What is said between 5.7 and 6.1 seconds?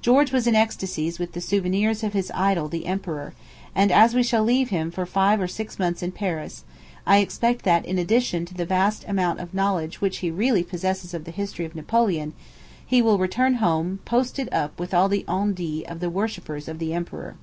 months